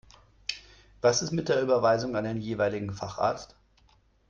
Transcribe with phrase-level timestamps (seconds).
[1.01, 3.55] Was ist mit der Überweisung an den jeweiligen Facharzt?